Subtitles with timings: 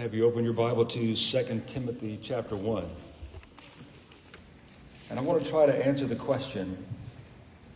[0.00, 2.88] have you open your Bible to 2 Timothy chapter 1.
[5.10, 6.82] And I want to try to answer the question,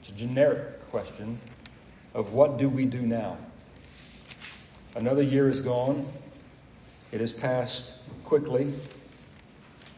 [0.01, 1.39] it's a generic question,
[2.15, 3.37] of what do we do now?
[4.97, 6.11] Another year is gone.
[7.13, 8.73] It has passed quickly.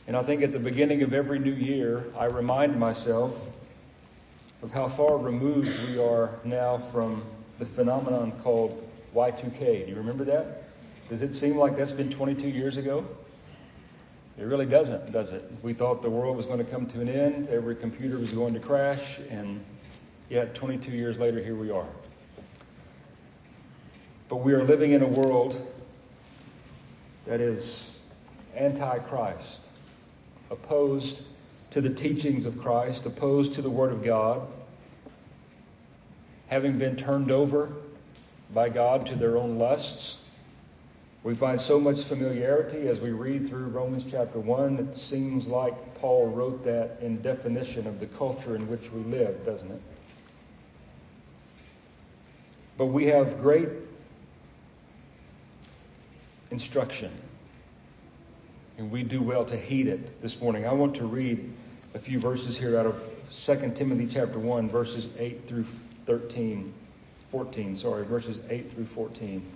[0.09, 3.37] And I think at the beginning of every new year, I remind myself
[4.65, 7.23] of how far removed we are now from
[7.61, 8.85] the phenomenon called
[9.15, 9.85] Y2K.
[9.85, 10.66] Do you remember that?
[11.09, 13.05] Does it seem like that's been 22 years ago?
[14.39, 15.51] It really doesn't, does it?
[15.63, 18.55] We thought the world was going to come to an end, every computer was going
[18.55, 19.65] to crash, and
[20.29, 21.87] yet 22 years later, here we are.
[24.29, 25.65] But we are living in a world
[27.25, 27.97] that is
[28.57, 29.61] anti Christ,
[30.51, 31.23] opposed
[31.71, 34.47] to the teachings of Christ, opposed to the Word of God,
[36.49, 37.71] having been turned over
[38.53, 40.26] by God to their own lusts
[41.27, 44.79] we find so much familiarity as we read through Romans chapter 1.
[44.79, 49.45] It seems like Paul wrote that in definition of the culture in which we live,
[49.45, 49.81] doesn't it?
[52.79, 53.69] But we have great
[56.53, 57.11] instruction,
[58.79, 60.65] and we do well to heed it this morning.
[60.65, 61.53] I want to read
[61.95, 63.03] a few verses here out of
[63.33, 65.67] 2 Timothy chapter 1, verses 8 through
[66.07, 66.73] 13,
[67.33, 69.56] 14, sorry, verses 8 through 14.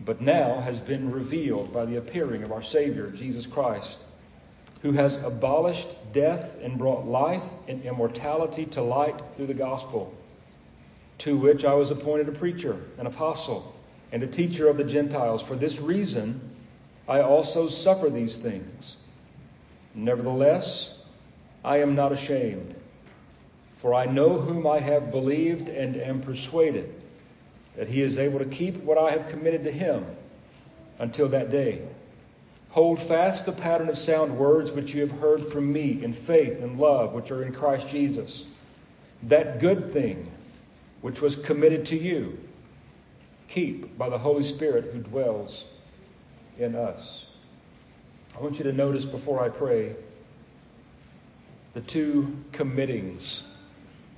[0.00, 3.98] but now has been revealed by the appearing of our Savior, Jesus Christ,
[4.82, 10.12] who has abolished death and brought life and immortality to light through the gospel,
[11.18, 13.74] to which I was appointed a preacher, an apostle,
[14.12, 15.42] and a teacher of the Gentiles.
[15.42, 16.40] For this reason,
[17.08, 18.96] I also suffer these things.
[19.94, 21.02] Nevertheless,
[21.64, 22.74] I am not ashamed,
[23.76, 27.03] for I know whom I have believed and am persuaded
[27.76, 30.04] that he is able to keep what I have committed to him
[30.98, 31.82] until that day.
[32.70, 36.60] Hold fast the pattern of sound words which you have heard from me in faith
[36.60, 38.46] and love which are in Christ Jesus.
[39.24, 40.30] That good thing
[41.00, 42.38] which was committed to you,
[43.48, 45.64] keep by the Holy Spirit who dwells
[46.58, 47.26] in us.
[48.36, 49.94] I want you to notice before I pray
[51.74, 53.42] the two committings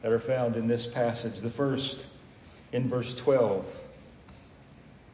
[0.03, 1.41] that are found in this passage.
[1.41, 2.05] The first,
[2.73, 3.65] in verse 12.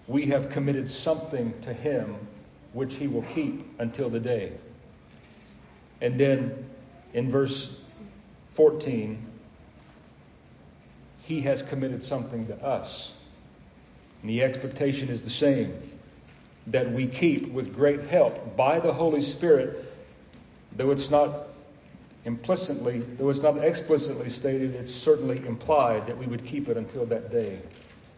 [0.08, 2.16] We have committed something to him
[2.72, 4.52] which he will keep until the day.
[6.00, 6.66] And then
[7.14, 7.80] in verse
[8.54, 9.24] 14,
[11.22, 13.12] he has committed something to us.
[14.22, 15.74] And the expectation is the same
[16.69, 19.92] that we keep with great help by the Holy Spirit,
[20.76, 21.48] though it's not
[22.25, 27.05] implicitly, though it's not explicitly stated, it's certainly implied that we would keep it until
[27.06, 27.60] that day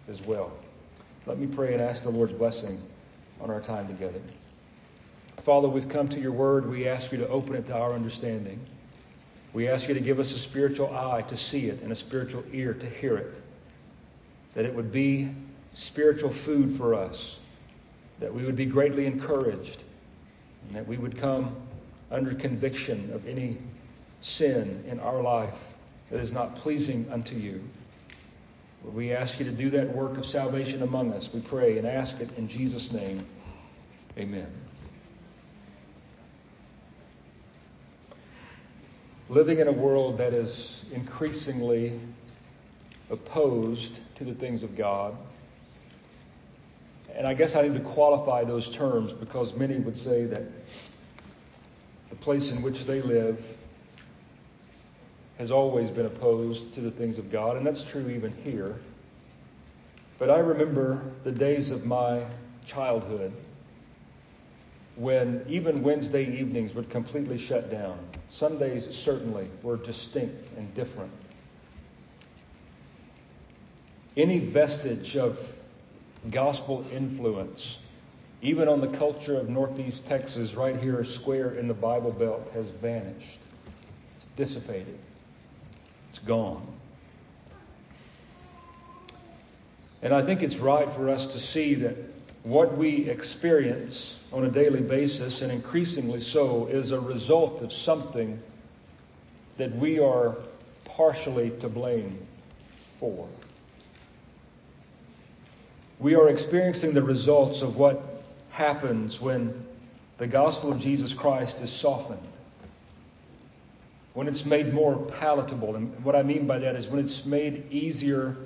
[0.09, 0.53] as well.
[1.27, 2.81] Let me pray and ask the Lord's blessing
[3.41, 4.21] on our time together.
[5.43, 6.69] Father, we've come to your word.
[6.69, 8.61] We ask you to open it to our understanding.
[9.53, 12.45] We ask you to give us a spiritual eye to see it and a spiritual
[12.53, 13.35] ear to hear it.
[14.55, 15.31] That it would be
[15.75, 17.39] spiritual food for us.
[18.21, 19.83] That we would be greatly encouraged.
[20.67, 21.55] And that we would come
[22.11, 23.59] under conviction of any
[24.25, 25.55] sin in our life
[26.11, 27.63] that is not pleasing unto you.
[28.83, 31.31] We ask you to do that work of salvation among us.
[31.33, 33.25] We pray and ask it in Jesus' name.
[34.17, 34.51] Amen.
[39.29, 41.99] Living in a world that is increasingly
[43.11, 45.15] opposed to the things of God.
[47.15, 50.43] And I guess I need to qualify those terms because many would say that
[52.09, 53.54] the place in which they live
[55.39, 58.77] has always been opposed to the things of God, and that's true even here.
[60.19, 62.25] But I remember the days of my
[62.65, 63.33] childhood
[64.97, 67.99] when even Wednesday evenings would completely shut down.
[68.29, 71.11] Sundays certainly were distinct and different.
[74.17, 75.57] Any vestige of
[76.31, 77.79] gospel influence,
[78.41, 82.71] even on the culture of Northeast Texas, right here, square in the Bible Belt, has
[82.71, 83.41] vanished.
[84.17, 84.97] It's dissipated
[86.27, 86.67] gone.
[90.03, 91.97] And I think it's right for us to see that
[92.43, 98.39] what we experience on a daily basis, and increasingly so, is a result of something
[99.57, 100.37] that we are
[100.85, 102.19] partially to blame
[103.01, 103.27] for.
[105.99, 109.65] We are experiencing the results of what happens when
[110.19, 112.21] the gospel of Jesus Christ is softened,
[114.15, 115.77] when it's made more palatable.
[115.77, 118.37] And what I mean by that is when it's made easier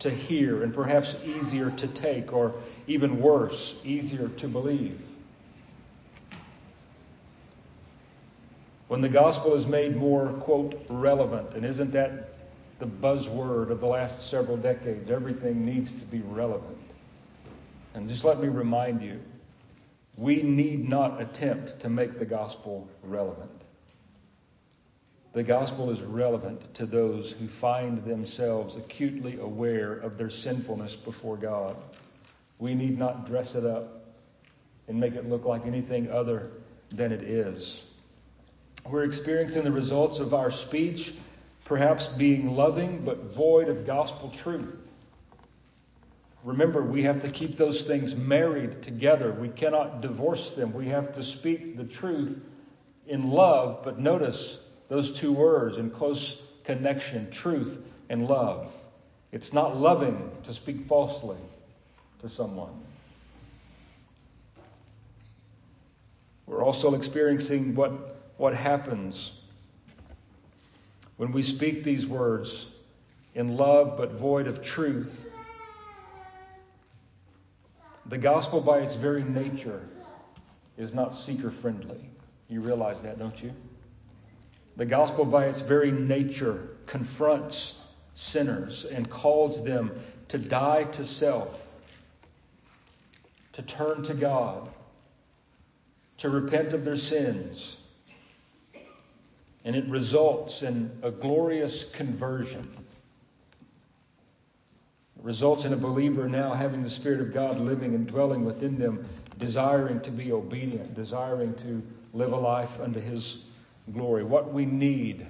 [0.00, 2.54] to hear and perhaps easier to take, or
[2.86, 4.98] even worse, easier to believe.
[8.88, 12.30] When the gospel is made more, quote, relevant, and isn't that
[12.80, 15.10] the buzzword of the last several decades?
[15.10, 16.78] Everything needs to be relevant.
[17.94, 19.20] And just let me remind you
[20.16, 23.59] we need not attempt to make the gospel relevant.
[25.32, 31.36] The gospel is relevant to those who find themselves acutely aware of their sinfulness before
[31.36, 31.76] God.
[32.58, 34.04] We need not dress it up
[34.88, 36.50] and make it look like anything other
[36.90, 37.86] than it is.
[38.90, 41.14] We're experiencing the results of our speech,
[41.64, 44.88] perhaps being loving but void of gospel truth.
[46.42, 49.30] Remember, we have to keep those things married together.
[49.30, 50.72] We cannot divorce them.
[50.72, 52.42] We have to speak the truth
[53.06, 54.58] in love, but notice
[54.90, 58.70] those two words in close connection truth and love.
[59.32, 61.38] It's not loving to speak falsely
[62.20, 62.72] to someone.
[66.46, 67.92] We're also experiencing what,
[68.36, 69.40] what happens
[71.16, 72.66] when we speak these words
[73.36, 75.30] in love but void of truth.
[78.06, 79.82] The gospel, by its very nature,
[80.76, 82.10] is not seeker friendly.
[82.48, 83.52] You realize that, don't you?
[84.76, 87.80] The gospel, by its very nature, confronts
[88.14, 89.90] sinners and calls them
[90.28, 91.60] to die to self,
[93.52, 94.68] to turn to God,
[96.18, 97.78] to repent of their sins.
[99.64, 102.68] And it results in a glorious conversion.
[105.18, 108.78] It results in a believer now having the Spirit of God living and dwelling within
[108.78, 109.04] them,
[109.38, 111.82] desiring to be obedient, desiring to
[112.14, 113.49] live a life unto His
[113.92, 114.24] glory.
[114.24, 115.26] What we need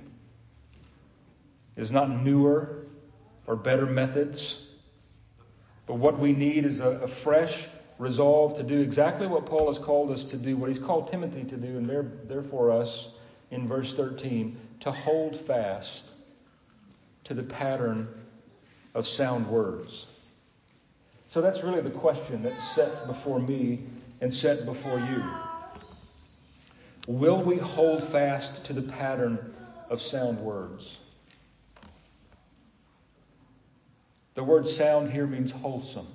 [1.76, 2.84] is not newer
[3.46, 4.74] or better methods,
[5.86, 7.68] but what we need is a, a fresh
[7.98, 11.44] resolve to do exactly what Paul has called us to do, what he's called Timothy
[11.44, 13.10] to do, and there, therefore us
[13.50, 16.04] in verse 13 to hold fast
[17.24, 18.08] to the pattern
[18.94, 20.06] of sound words.
[21.28, 23.80] So that's really the question that's set before me
[24.20, 25.22] and set before you.
[27.06, 29.54] Will we hold fast to the pattern
[29.88, 30.98] of sound words?
[34.34, 36.06] The word sound here means wholesome,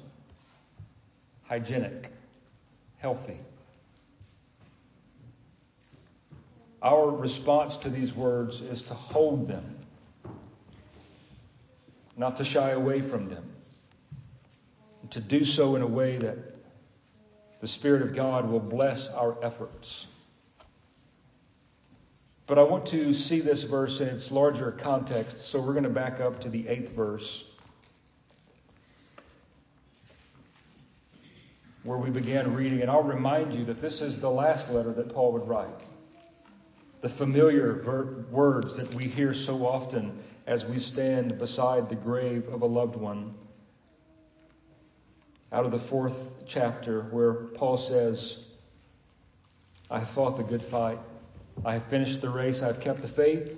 [1.43, 2.11] hygienic,
[2.97, 3.37] healthy.
[6.81, 9.77] Our response to these words is to hold them,
[12.15, 13.43] not to shy away from them,
[15.09, 16.37] to do so in a way that
[17.59, 20.05] the Spirit of God will bless our efforts.
[22.47, 25.89] But I want to see this verse in its larger context, so we're going to
[25.89, 27.51] back up to the eighth verse,
[31.81, 32.81] where we began reading.
[32.81, 35.73] And I'll remind you that this is the last letter that Paul would write.
[37.01, 42.47] The familiar ver- words that we hear so often as we stand beside the grave
[42.49, 43.33] of a loved one.
[45.51, 48.49] Out of the fourth chapter, where Paul says,
[49.89, 50.99] I fought the good fight.
[51.63, 53.57] I have finished the race, I have kept the faith.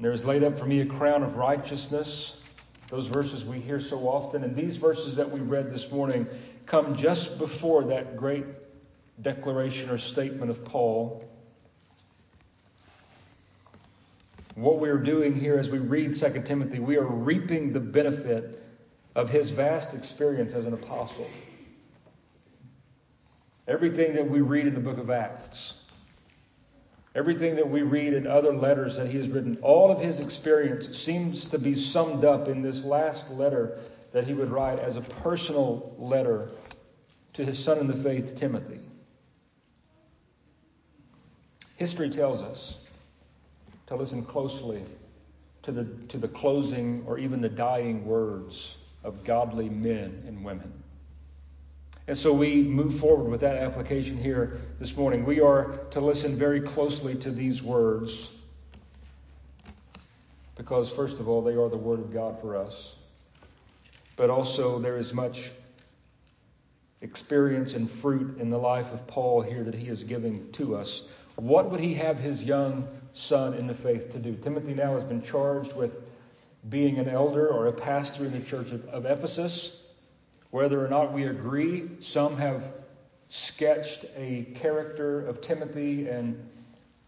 [0.00, 2.42] There is laid up for me a crown of righteousness.
[2.88, 4.44] Those verses we hear so often.
[4.44, 6.26] And these verses that we read this morning
[6.66, 8.44] come just before that great
[9.22, 11.24] declaration or statement of Paul.
[14.54, 18.62] What we are doing here as we read 2 Timothy, we are reaping the benefit
[19.14, 21.28] of his vast experience as an apostle.
[23.66, 25.82] Everything that we read in the book of Acts,
[27.16, 30.98] Everything that we read in other letters that he has written, all of his experience
[30.98, 33.78] seems to be summed up in this last letter
[34.12, 36.50] that he would write as a personal letter
[37.32, 38.80] to his son in the faith, Timothy.
[41.76, 42.80] History tells us
[43.86, 44.84] to listen closely
[45.62, 50.70] to the, to the closing or even the dying words of godly men and women.
[52.08, 55.24] And so we move forward with that application here this morning.
[55.24, 58.30] We are to listen very closely to these words
[60.56, 62.94] because, first of all, they are the Word of God for us.
[64.16, 65.50] but also there is much
[67.02, 71.06] experience and fruit in the life of Paul here that he is giving to us.
[71.36, 74.34] What would he have his young son in the faith to do?
[74.34, 75.94] Timothy now has been charged with
[76.68, 79.82] being an elder or a pastor in the church of, of Ephesus.
[80.56, 82.72] Whether or not we agree, some have
[83.28, 86.48] sketched a character of Timothy and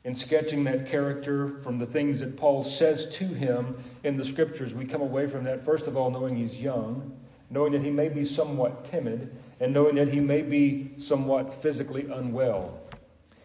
[0.05, 4.75] in sketching that character from the things that Paul says to him in the scriptures,
[4.75, 8.11] we come away from that, first of all, knowing he's young, knowing that he may
[8.11, 12.79] be somewhat timid, and knowing that he may be somewhat physically unwell.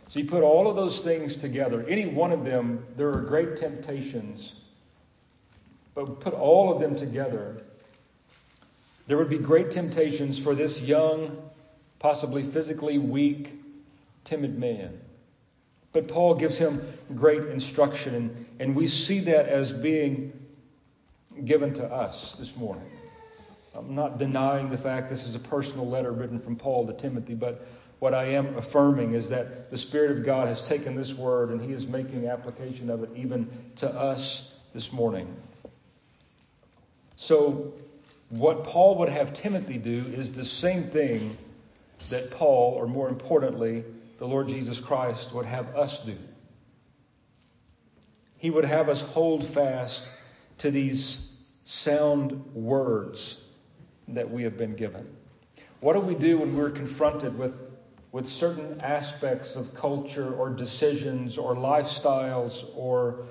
[0.09, 1.85] So you put all of those things together.
[1.87, 4.59] Any one of them, there are great temptations,
[5.95, 7.63] but put all of them together,
[9.07, 11.37] there would be great temptations for this young,
[11.99, 13.51] possibly physically weak,
[14.23, 14.99] timid man.
[15.91, 16.81] But Paul gives him
[17.15, 20.33] great instruction, and, and we see that as being
[21.45, 22.89] given to us this morning.
[23.75, 27.33] I'm not denying the fact this is a personal letter written from Paul to Timothy,
[27.33, 27.67] but
[27.99, 31.61] what I am affirming is that the Spirit of God has taken this word and
[31.61, 35.33] He is making application of it even to us this morning.
[37.15, 37.73] So,
[38.37, 41.37] what Paul would have Timothy do is the same thing
[42.09, 43.83] that Paul, or more importantly,
[44.17, 46.17] the Lord Jesus Christ would have us do.
[48.37, 50.07] He would have us hold fast
[50.57, 53.43] to these sound words
[54.07, 55.15] that we have been given.
[55.81, 57.53] What do we do when we're confronted with,
[58.11, 63.25] with certain aspects of culture or decisions or lifestyles or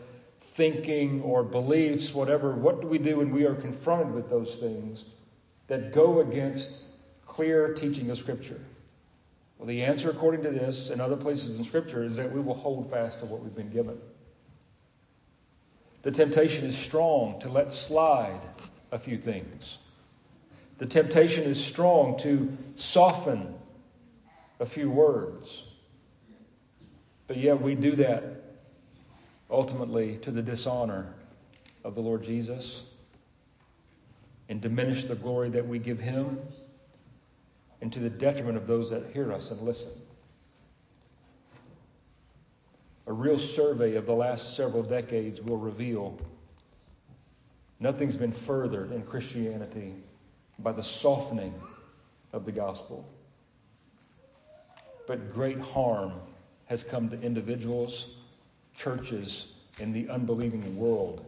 [0.53, 2.53] thinking or beliefs, whatever?
[2.53, 5.05] What do we do when we are confronted with those things
[5.69, 6.71] that go against
[7.27, 8.61] clear teaching of Scripture?
[9.59, 12.55] Well, the answer, according to this and other places in Scripture, is that we will
[12.55, 13.99] hold fast to what we've been given.
[16.03, 18.41] The temptation is strong to let slide
[18.91, 19.79] a few things.
[20.79, 23.55] The temptation is strong to soften
[24.59, 25.63] a few words.
[27.29, 28.42] But yet we do that
[29.53, 31.15] ultimately to the dishonor
[31.85, 32.83] of the Lord Jesus
[34.49, 36.39] and diminish the glory that we give him
[37.81, 39.93] and to the detriment of those that hear us and listen.
[43.07, 46.19] A real survey of the last several decades will reveal
[47.81, 49.95] nothing's been furthered in Christianity
[50.61, 51.53] by the softening
[52.33, 53.05] of the gospel.
[55.07, 56.13] But great harm
[56.67, 58.15] has come to individuals,
[58.77, 61.25] churches, in the unbelieving world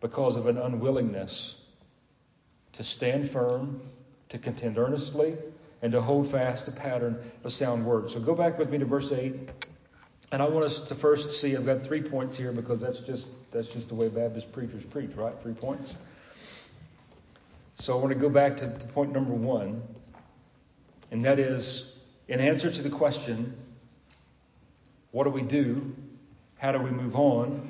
[0.00, 1.60] because of an unwillingness
[2.72, 3.80] to stand firm
[4.30, 5.36] to contend earnestly,
[5.82, 8.12] and to hold fast the pattern of sound words.
[8.14, 9.34] So go back with me to verse 8.
[10.32, 13.28] And I want us to first see, I've got three points here because that's just
[13.50, 15.34] that's just the way Baptist preachers preach, right?
[15.42, 15.94] Three points.
[17.74, 19.82] So I want to go back to, to point number one,
[21.10, 21.96] and that is
[22.28, 23.56] in answer to the question,
[25.10, 25.92] what do we do?
[26.60, 27.68] How do we move on?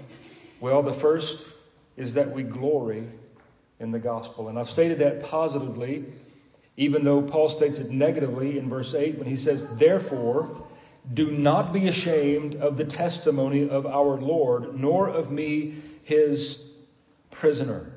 [0.60, 1.48] Well, the first
[1.96, 3.06] is that we glory
[3.78, 4.48] in the gospel.
[4.48, 6.04] And I've stated that positively
[6.80, 10.66] even though Paul states it negatively in verse 8 when he says, Therefore,
[11.12, 16.70] do not be ashamed of the testimony of our Lord, nor of me, his
[17.30, 17.92] prisoner.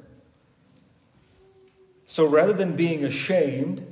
[2.07, 3.85] So rather than being ashamed,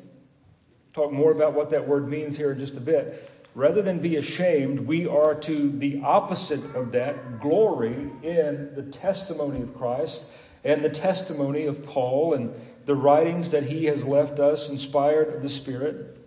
[0.93, 3.30] talk more about what that word means here in just a bit.
[3.53, 9.61] Rather than be ashamed, we are to the opposite of that, glory in the testimony
[9.61, 10.31] of Christ
[10.63, 12.53] and the testimony of Paul and
[12.85, 16.17] the writings that he has left us, inspired of the Spirit.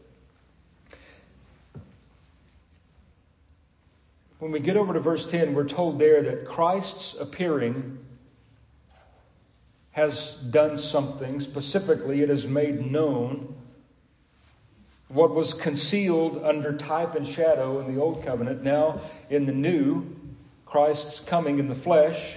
[4.39, 7.99] When we get over to verse 10, we're told there that Christ's appearing
[9.93, 11.41] has done something.
[11.41, 13.55] Specifically, it has made known
[15.09, 18.63] what was concealed under type and shadow in the Old Covenant.
[18.63, 20.17] Now, in the New,
[20.67, 22.37] Christ's coming in the flesh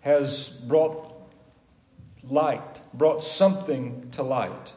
[0.00, 1.10] has brought
[2.28, 4.72] light, brought something to light.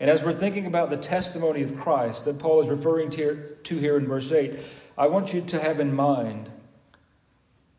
[0.00, 3.58] And as we're thinking about the testimony of Christ that Paul is referring to here,
[3.64, 4.58] to here in verse 8,
[4.96, 6.48] I want you to have in mind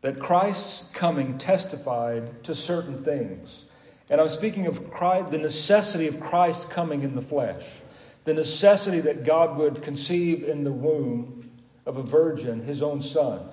[0.02, 3.64] that Christ's coming testified to certain things.
[4.08, 7.64] And I'm speaking of Christ, the necessity of Christ coming in the flesh,
[8.24, 11.50] the necessity that God would conceive in the womb
[11.86, 13.48] of a virgin his own son,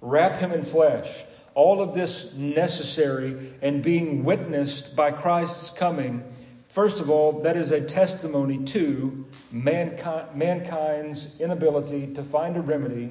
[0.00, 1.24] wrap him in flesh,
[1.54, 6.22] all of this necessary and being witnessed by Christ's coming,
[6.68, 13.10] first of all, that is a testimony to mankind, mankind's inability to find a remedy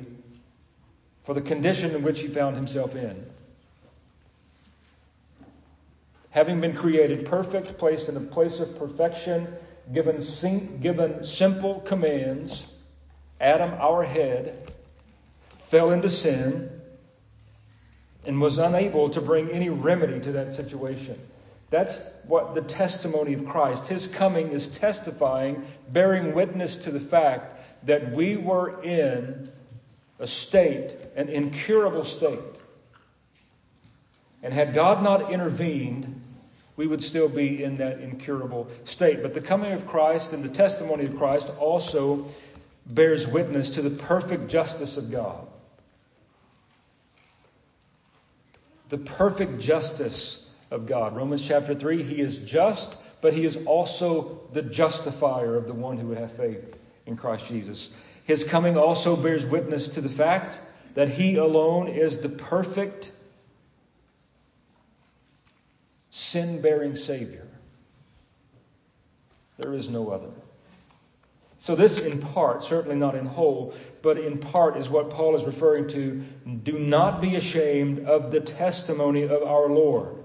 [1.24, 3.26] for the condition in which he found himself in.
[6.36, 9.48] having been created perfect, placed in a place of perfection,
[9.94, 10.24] given,
[10.82, 12.66] given simple commands,
[13.40, 14.72] Adam, our head,
[15.70, 16.70] fell into sin
[18.26, 21.20] and was unable to bring any remedy to that situation.
[21.70, 23.88] That's what the testimony of Christ.
[23.88, 29.52] His coming is testifying, bearing witness to the fact that we were in
[30.20, 32.40] a state, an incurable state.
[34.42, 36.15] And had God not intervened,
[36.78, 39.22] we would still be in that incurable state.
[39.22, 42.28] But the coming of Christ and the testimony of Christ also
[42.88, 45.48] bears witness to the perfect justice of God.
[48.90, 51.16] The perfect justice of God.
[51.16, 55.98] Romans chapter 3 He is just, but He is also the justifier of the one
[55.98, 57.92] who would have faith in Christ Jesus.
[58.26, 60.60] His coming also bears witness to the fact
[60.94, 63.12] that He alone is the perfect
[66.26, 67.48] sin bearing Savior.
[69.58, 70.30] There is no other.
[71.60, 75.44] So, this in part, certainly not in whole, but in part is what Paul is
[75.46, 76.24] referring to.
[76.64, 80.16] Do not be ashamed of the testimony of our Lord,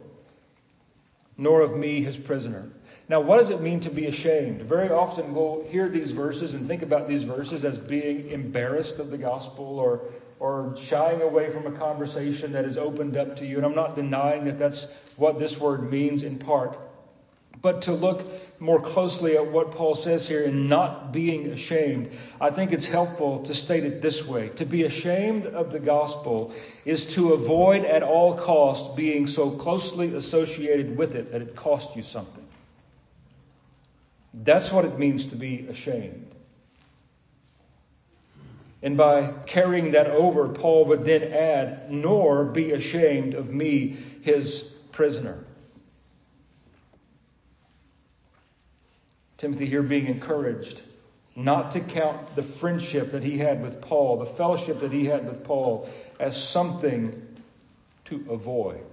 [1.38, 2.68] nor of me, his prisoner.
[3.08, 4.62] Now, what does it mean to be ashamed?
[4.62, 9.10] Very often we'll hear these verses and think about these verses as being embarrassed of
[9.10, 10.02] the gospel or,
[10.38, 13.56] or shying away from a conversation that is opened up to you.
[13.56, 16.78] And I'm not denying that that's what this word means in part.
[17.62, 18.24] But to look
[18.58, 23.42] more closely at what Paul says here in not being ashamed, I think it's helpful
[23.42, 24.48] to state it this way.
[24.56, 26.54] To be ashamed of the gospel
[26.86, 31.94] is to avoid at all cost being so closely associated with it that it costs
[31.94, 32.46] you something.
[34.32, 36.30] That's what it means to be ashamed.
[38.82, 44.79] And by carrying that over, Paul would then add, nor be ashamed of me, his
[45.00, 45.38] prisoner.
[49.38, 50.82] Timothy here being encouraged
[51.34, 55.24] not to count the friendship that he had with Paul, the fellowship that he had
[55.24, 57.38] with Paul, as something
[58.04, 58.84] to avoid,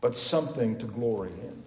[0.00, 1.62] but something to glory in.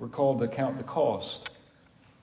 [0.00, 1.48] We're called to count the cost,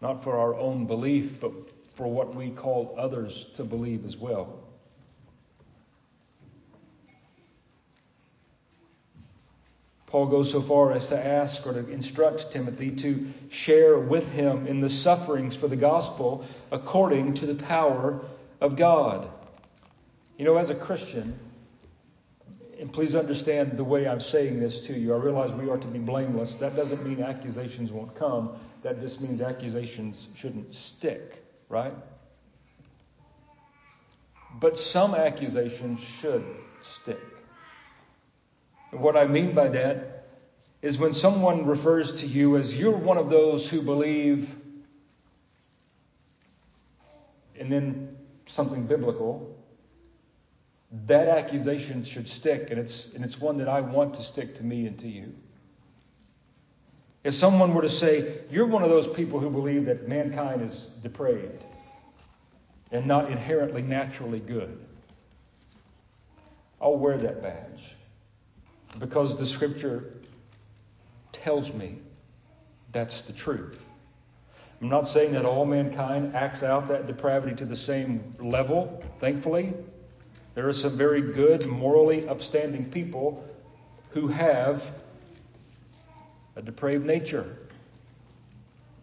[0.02, 1.54] not for our own belief, but
[1.94, 4.60] for what we call others to believe as well.
[10.12, 14.68] Paul goes so far as to ask or to instruct Timothy to share with him
[14.68, 18.20] in the sufferings for the gospel according to the power
[18.60, 19.30] of God.
[20.38, 21.40] You know, as a Christian,
[22.78, 25.88] and please understand the way I'm saying this to you, I realize we are to
[25.88, 26.56] be blameless.
[26.56, 31.94] That doesn't mean accusations won't come, that just means accusations shouldn't stick, right?
[34.60, 36.44] But some accusations should
[36.82, 37.20] stick.
[38.92, 40.26] And what I mean by that
[40.82, 44.54] is when someone refers to you as you're one of those who believe,
[47.60, 49.56] and then something biblical,
[51.06, 54.64] that accusation should stick, and it's, and it's one that I want to stick to
[54.64, 55.34] me and to you.
[57.24, 60.88] If someone were to say, You're one of those people who believe that mankind is
[61.04, 61.64] depraved
[62.92, 64.84] and not inherently naturally good,
[66.82, 67.96] I'll wear that badge
[69.00, 70.14] because the scripture
[71.32, 71.98] tells me
[72.92, 73.84] that's the truth.
[74.82, 79.74] I'm not saying that all mankind acts out that depravity to the same level, thankfully.
[80.56, 83.48] There are some very good, morally upstanding people
[84.10, 84.84] who have
[86.56, 87.58] a depraved nature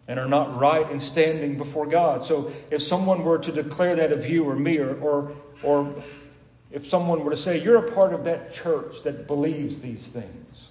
[0.07, 2.25] and are not right in standing before God.
[2.25, 5.31] So if someone were to declare that of you or me or, or,
[5.63, 6.03] or
[6.71, 10.69] if someone were to say, You're a part of that church that believes these things,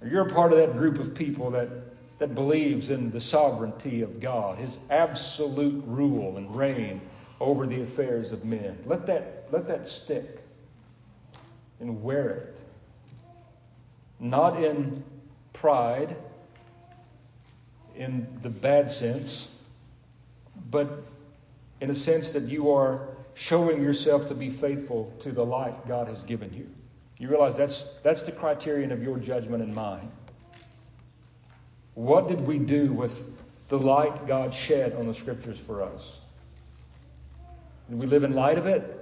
[0.00, 1.68] or you're a part of that group of people that,
[2.18, 7.00] that believes in the sovereignty of God, His absolute rule and reign
[7.40, 10.40] over the affairs of men, let that, let that stick
[11.80, 12.56] and wear it.
[14.20, 15.02] Not in
[15.52, 16.16] pride,
[17.96, 19.50] in the bad sense,
[20.70, 21.04] but
[21.80, 26.08] in a sense that you are showing yourself to be faithful to the light God
[26.08, 26.68] has given you.
[27.18, 30.10] You realize that's, that's the criterion of your judgment and mine.
[31.94, 33.12] What did we do with
[33.68, 36.18] the light God shed on the scriptures for us?
[37.88, 39.00] Did we live in light of it?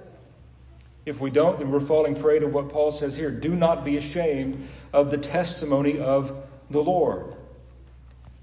[1.05, 3.31] If we don't, then we're falling prey to what Paul says here.
[3.31, 7.35] Do not be ashamed of the testimony of the Lord.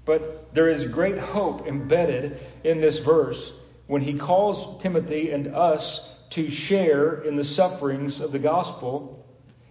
[0.05, 3.51] But there is great hope embedded in this verse
[3.91, 9.21] when he calls Timothy and us to share in the sufferings of the gospel,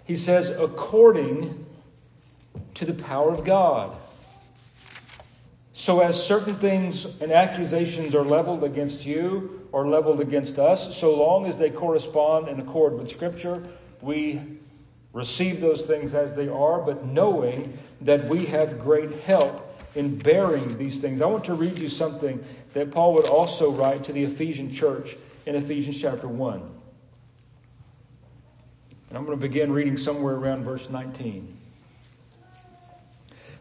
[0.04, 1.64] he says, according
[2.74, 3.96] to the power of God.
[5.72, 11.16] So, as certain things and accusations are leveled against you or leveled against us, so
[11.16, 13.66] long as they correspond in accord with Scripture,
[14.02, 14.42] we
[15.14, 20.78] receive those things as they are, but knowing that we have great help in bearing
[20.78, 21.20] these things.
[21.20, 25.16] I want to read you something that Paul would also write to the Ephesian church
[25.46, 26.70] in Ephesians chapter 1.
[29.08, 31.56] And I'm going to begin reading somewhere around verse 19.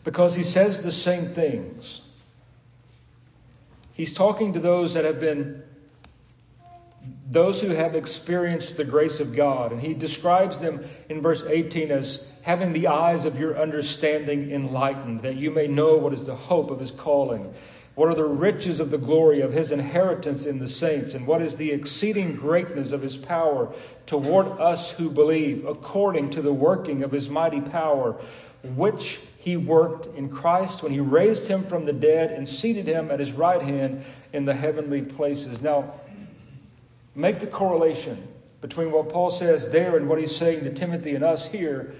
[0.03, 2.07] Because he says the same things.
[3.93, 5.63] He's talking to those that have been,
[7.29, 9.71] those who have experienced the grace of God.
[9.71, 15.21] And he describes them in verse 18 as having the eyes of your understanding enlightened,
[15.23, 17.53] that you may know what is the hope of his calling
[17.99, 21.15] what are the riches of the glory of his inheritance in the saints?
[21.15, 23.73] And what is the exceeding greatness of his power
[24.05, 28.15] toward us who believe, according to the working of his mighty power,
[28.63, 33.11] which he worked in Christ when he raised him from the dead and seated him
[33.11, 35.61] at his right hand in the heavenly places?
[35.61, 35.99] Now,
[37.15, 38.29] make the correlation
[38.61, 41.95] between what Paul says there and what he's saying to Timothy and us here.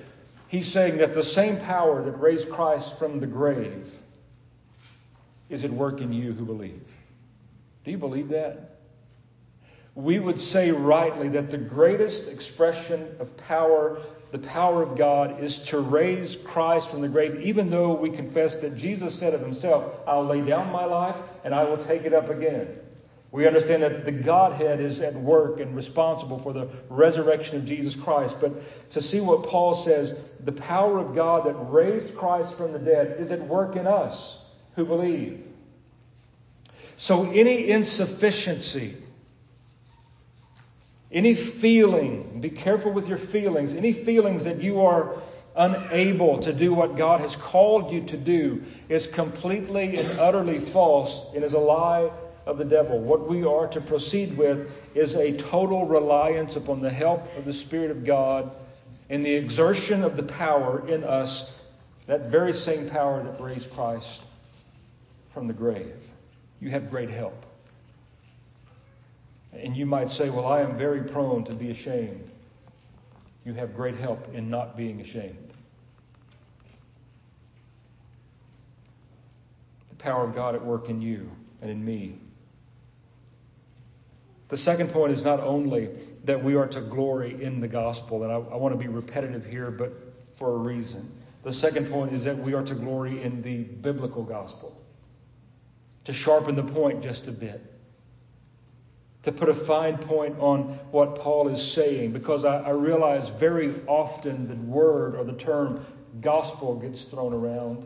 [0.49, 3.87] He's saying that the same power that raised Christ from the grave
[5.47, 6.81] is at work in you who believe.
[7.85, 8.77] Do you believe that?
[9.93, 15.59] We would say rightly that the greatest expression of power, the power of God, is
[15.65, 19.99] to raise Christ from the grave, even though we confess that Jesus said of himself,
[20.07, 22.75] I'll lay down my life and I will take it up again.
[23.31, 27.95] We understand that the Godhead is at work and responsible for the resurrection of Jesus
[27.95, 28.37] Christ.
[28.41, 28.53] But
[28.91, 33.17] to see what Paul says, the power of God that raised Christ from the dead
[33.19, 34.43] is at work in us
[34.75, 35.45] who believe.
[36.97, 38.97] So, any insufficiency,
[41.11, 45.21] any feeling, be careful with your feelings, any feelings that you are
[45.55, 51.33] unable to do what God has called you to do is completely and utterly false
[51.35, 52.11] and is a lie
[52.49, 52.99] of the devil.
[52.99, 57.53] What we are to proceed with is a total reliance upon the help of the
[57.53, 58.51] Spirit of God
[59.07, 61.61] and the exertion of the power in us,
[62.07, 64.21] that very same power that raised Christ
[65.31, 65.95] from the grave.
[66.59, 67.45] You have great help.
[69.53, 72.31] And you might say, Well, I am very prone to be ashamed.
[73.45, 75.53] You have great help in not being ashamed.
[79.89, 81.29] The power of God at work in you
[81.61, 82.17] and in me.
[84.49, 85.89] The second point is not only
[86.25, 89.45] that we are to glory in the gospel, and I, I want to be repetitive
[89.45, 89.93] here, but
[90.35, 91.11] for a reason.
[91.43, 94.75] The second point is that we are to glory in the biblical gospel
[96.05, 97.61] to sharpen the point just a bit,
[99.21, 103.75] to put a fine point on what Paul is saying, because I, I realize very
[103.85, 105.85] often the word or the term
[106.21, 107.85] gospel gets thrown around.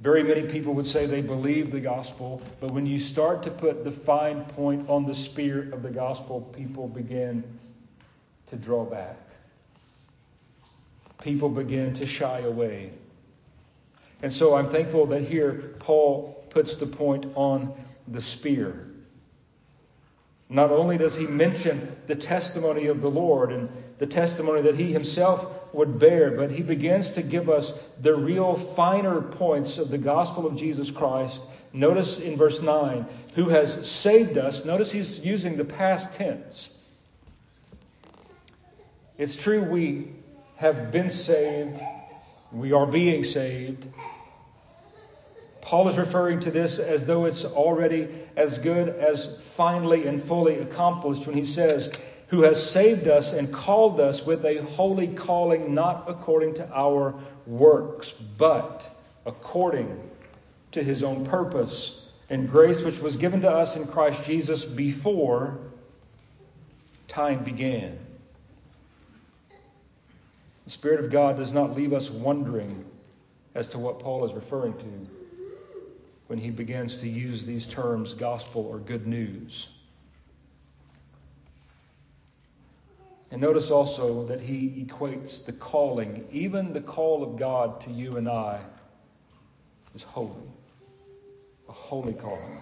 [0.00, 3.82] Very many people would say they believe the gospel, but when you start to put
[3.82, 7.42] the fine point on the spirit of the gospel, people begin
[8.48, 9.16] to draw back.
[11.22, 12.92] People begin to shy away.
[14.22, 17.74] And so I'm thankful that here Paul puts the point on
[18.08, 18.86] the spear.
[20.48, 24.92] Not only does he mention the testimony of the Lord and the testimony that he
[24.92, 29.98] himself would bear, but he begins to give us the real finer points of the
[29.98, 31.42] gospel of Jesus Christ.
[31.72, 34.64] Notice in verse 9, who has saved us.
[34.64, 36.72] Notice he's using the past tense.
[39.18, 40.12] It's true we
[40.56, 41.80] have been saved
[42.52, 43.86] we are being saved.
[45.60, 50.58] Paul is referring to this as though it's already as good as finally and fully
[50.60, 51.92] accomplished when he says,
[52.28, 57.14] Who has saved us and called us with a holy calling, not according to our
[57.46, 58.88] works, but
[59.24, 60.10] according
[60.72, 65.58] to his own purpose and grace which was given to us in Christ Jesus before
[67.06, 67.98] time began.
[70.64, 72.84] The Spirit of God does not leave us wondering
[73.54, 75.06] as to what Paul is referring to
[76.26, 79.75] when he begins to use these terms gospel or good news.
[83.30, 88.16] And notice also that he equates the calling, even the call of God to you
[88.16, 88.60] and I,
[89.94, 90.50] is holy.
[91.68, 92.60] A holy calling.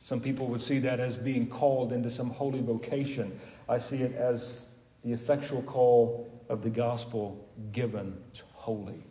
[0.00, 3.38] Some people would see that as being called into some holy vocation.
[3.68, 4.66] I see it as
[5.04, 9.02] the effectual call of the gospel given is holy.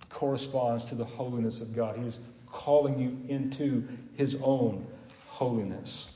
[0.00, 1.96] It corresponds to the holiness of God.
[1.98, 4.86] He is calling you into his own
[5.26, 6.11] holiness.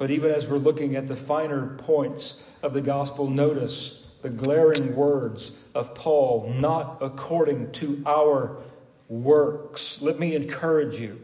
[0.00, 4.96] But even as we're looking at the finer points of the gospel, notice the glaring
[4.96, 8.56] words of Paul, not according to our
[9.10, 10.00] works.
[10.00, 11.20] Let me encourage you.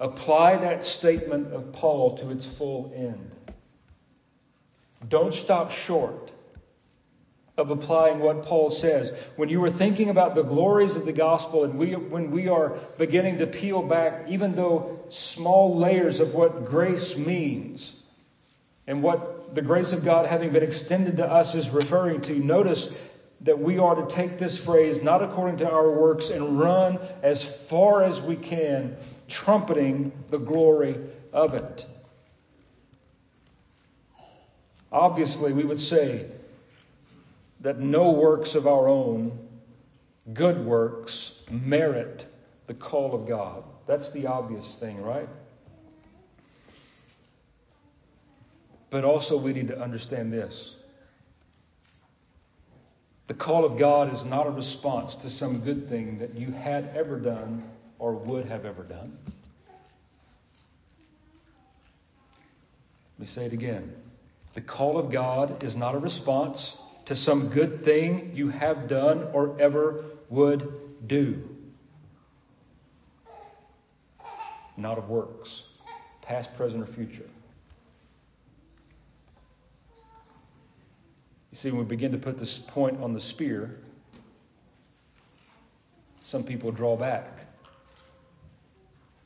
[0.00, 3.30] Apply that statement of Paul to its full end.
[5.06, 6.30] Don't stop short
[7.58, 9.12] of applying what Paul says.
[9.36, 12.70] When you are thinking about the glories of the gospel, and we, when we are
[12.96, 17.96] beginning to peel back, even though small layers of what grace means
[18.88, 22.96] and what the grace of God having been extended to us is referring to, notice
[23.42, 27.44] that we are to take this phrase not according to our works and run as
[27.44, 28.96] far as we can,
[29.28, 30.96] trumpeting the glory
[31.34, 31.86] of it.
[34.90, 36.26] Obviously, we would say
[37.60, 39.38] that no works of our own,
[40.32, 42.24] good works, merit
[42.66, 43.64] the call of God.
[43.86, 45.28] That's the obvious thing, right?
[48.90, 50.76] But also, we need to understand this.
[53.26, 56.96] The call of God is not a response to some good thing that you had
[56.96, 57.62] ever done
[57.98, 59.18] or would have ever done.
[63.18, 63.92] Let me say it again.
[64.54, 69.28] The call of God is not a response to some good thing you have done
[69.32, 71.56] or ever would do.
[74.76, 75.64] Not of works,
[76.22, 77.28] past, present, or future.
[81.58, 83.78] See, when we begin to put this point on the spear,
[86.24, 87.26] some people draw back.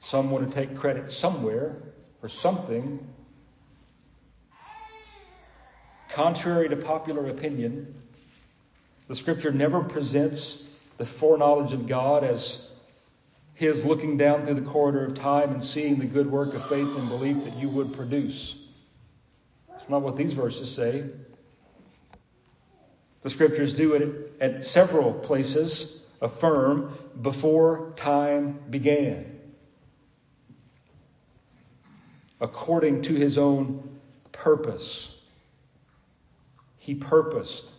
[0.01, 1.77] Some want to take credit somewhere
[2.21, 3.07] for something
[6.13, 7.95] Contrary to popular opinion,
[9.09, 10.69] the scripture never presents
[10.99, 12.71] the foreknowledge of God as
[13.55, 16.95] his looking down through the corridor of time and seeing the good work of faith
[16.97, 18.63] and belief that you would produce.
[19.79, 21.05] It's not what these verses say.
[23.23, 29.39] The scriptures do it at several places affirm before time began,
[32.41, 33.99] according to his own
[34.33, 35.21] purpose.
[36.79, 37.71] He purposed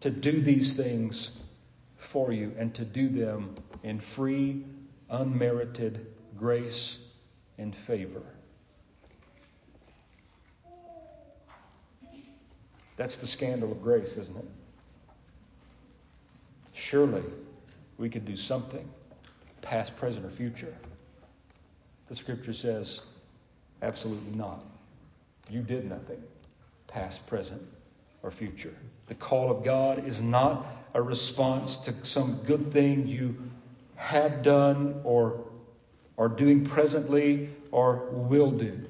[0.00, 1.38] to do these things
[1.98, 4.64] for you and to do them in free,
[5.10, 6.06] unmerited
[6.36, 6.98] grace
[7.58, 8.22] and favor.
[12.96, 14.48] That's the scandal of grace, isn't it?
[16.72, 17.22] Surely
[17.98, 18.88] we could do something,
[19.62, 20.74] past, present, or future.
[22.08, 23.00] The scripture says,
[23.82, 24.60] absolutely not.
[25.48, 26.22] You did nothing
[26.88, 27.62] past, present,
[28.22, 28.74] or future.
[29.08, 33.36] The call of God is not a response to some good thing you
[33.96, 35.44] have done or
[36.16, 38.83] are doing presently or will do.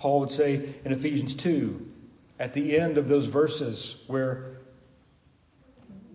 [0.00, 1.88] Paul would say in Ephesians 2,
[2.38, 4.56] at the end of those verses where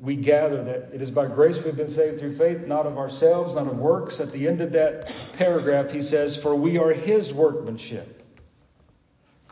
[0.01, 3.55] we gather that it is by grace we've been saved through faith, not of ourselves,
[3.55, 4.19] not of works.
[4.19, 8.15] At the end of that paragraph, he says, For we are his workmanship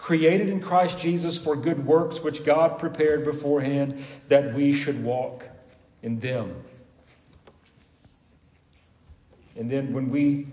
[0.04, 5.48] created in Christ Jesus for good works which God prepared beforehand that we should walk
[6.02, 6.54] in them.
[9.56, 10.48] And then when we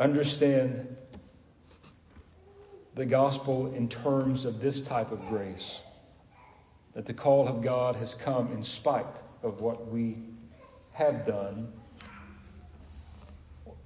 [0.00, 0.96] understand
[2.94, 5.80] the gospel in terms of this type of grace,
[6.94, 9.06] that the call of God has come in spite
[9.42, 10.16] of what we
[10.92, 11.72] have done,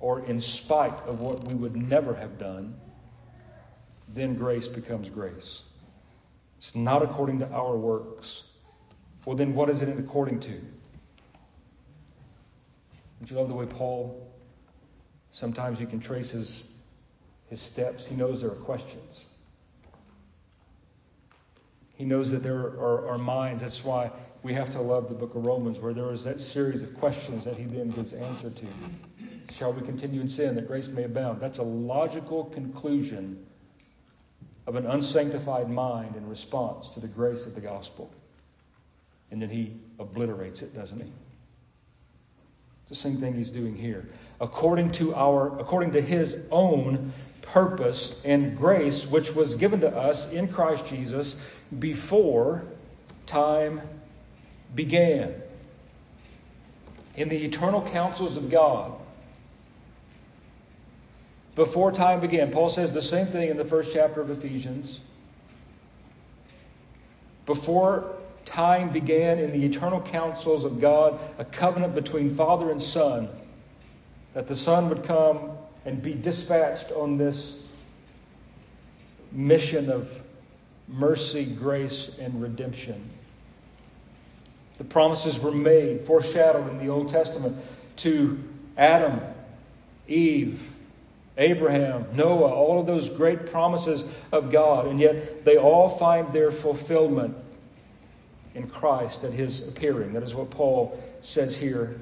[0.00, 2.74] or in spite of what we would never have done
[4.14, 5.62] then grace becomes grace.
[6.56, 8.44] It's not according to our works.
[9.24, 10.50] Well, then what is it according to?
[13.18, 14.32] Don't you love the way Paul,
[15.32, 16.70] sometimes you can trace his,
[17.50, 18.04] his steps?
[18.04, 19.26] He knows there are questions.
[21.96, 23.62] He knows that there are, are minds.
[23.62, 24.10] That's why
[24.42, 27.44] we have to love the book of Romans, where there is that series of questions
[27.44, 28.66] that he then gives answer to.
[29.52, 31.40] Shall we continue in sin that grace may abound?
[31.40, 33.44] That's a logical conclusion
[34.66, 38.10] of an unsanctified mind in response to the grace of the gospel.
[39.30, 41.10] And then he obliterates it, doesn't he?
[42.88, 44.06] the same thing he's doing here.
[44.40, 47.12] According to our according to his own
[47.52, 51.36] purpose and grace which was given to us in Christ Jesus
[51.78, 52.62] before
[53.26, 53.80] time
[54.74, 55.34] began.
[57.16, 58.92] In the eternal counsels of God,
[61.58, 62.52] before time began.
[62.52, 65.00] Paul says the same thing in the first chapter of Ephesians.
[67.46, 73.28] Before time began in the eternal counsels of God, a covenant between Father and Son,
[74.34, 75.57] that the Son would come
[75.88, 77.64] and be dispatched on this
[79.32, 80.12] mission of
[80.86, 83.02] mercy, grace, and redemption.
[84.76, 87.56] The promises were made, foreshadowed in the Old Testament
[87.96, 88.38] to
[88.76, 89.18] Adam,
[90.08, 90.74] Eve,
[91.38, 96.52] Abraham, Noah, all of those great promises of God, and yet they all find their
[96.52, 97.34] fulfillment
[98.54, 100.12] in Christ at his appearing.
[100.12, 101.98] That is what Paul says here,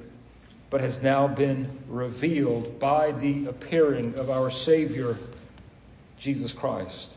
[0.69, 5.17] but has now been revealed by the appearing of our Savior,
[6.19, 7.13] Jesus Christ.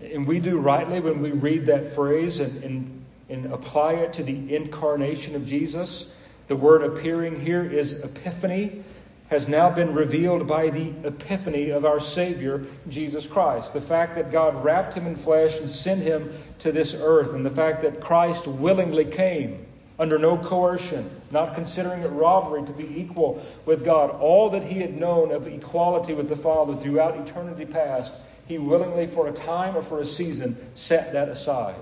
[0.00, 4.24] And we do rightly when we read that phrase and, and, and apply it to
[4.24, 6.12] the incarnation of Jesus.
[6.48, 8.82] The word appearing here is epiphany,
[9.28, 13.72] has now been revealed by the epiphany of our Savior, Jesus Christ.
[13.72, 17.46] The fact that God wrapped him in flesh and sent him to this earth, and
[17.46, 19.64] the fact that Christ willingly came
[19.98, 24.10] under no coercion, not considering it robbery to be equal with God.
[24.10, 28.14] All that he had known of equality with the Father throughout eternity past
[28.46, 31.80] he willingly, for a time or for a season, set that aside.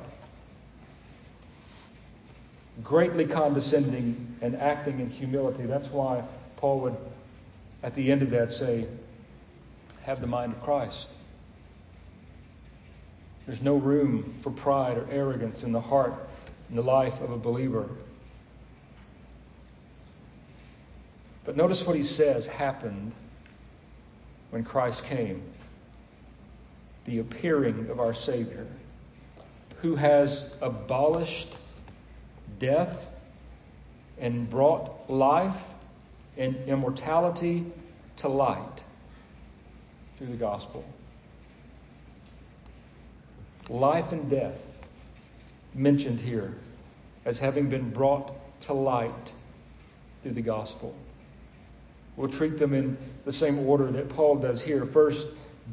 [2.85, 5.65] Greatly condescending and acting in humility.
[5.65, 6.23] That's why
[6.57, 6.97] Paul would,
[7.83, 8.87] at the end of that, say,
[10.03, 11.09] Have the mind of Christ.
[13.47, 16.15] There's no room for pride or arrogance in the heart
[16.71, 17.89] and the life of a believer.
[21.45, 23.13] But notice what he says happened
[24.51, 25.43] when Christ came
[27.07, 28.67] the appearing of our Savior,
[29.83, 31.57] who has abolished
[32.61, 33.05] death
[34.21, 35.57] and brought life
[36.37, 37.65] and immortality
[38.19, 38.85] to light
[40.19, 40.85] through the gospel.
[43.69, 44.61] Life and death
[45.75, 46.55] mentioned here
[47.25, 49.33] as having been brought to light
[50.23, 50.95] through the gospel.
[52.17, 54.85] We'll treat them in the same order that Paul does here.
[54.85, 55.29] First,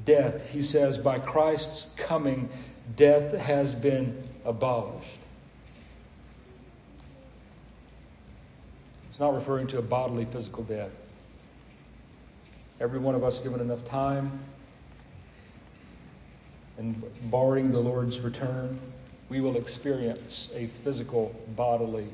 [0.05, 0.49] death.
[0.49, 2.49] He says, by Christ's coming,
[2.95, 5.09] death has been abolished.
[9.09, 10.91] It's not referring to a bodily physical death.
[12.79, 14.39] Every one of us, given enough time
[16.77, 18.79] and barring the Lord's return,
[19.29, 22.07] we will experience a physical bodily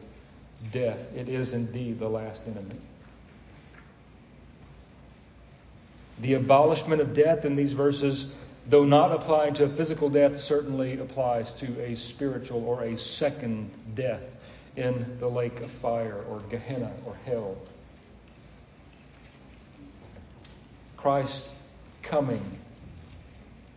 [0.72, 1.00] death.
[1.16, 2.80] It is indeed the last enemy.
[6.20, 8.34] The abolishment of death in these verses,
[8.68, 13.70] though not applying to a physical death, certainly applies to a spiritual or a second
[13.96, 14.38] death
[14.76, 17.58] in the lake of fire or Gehenna or hell.
[20.98, 21.54] Christ
[22.02, 22.42] coming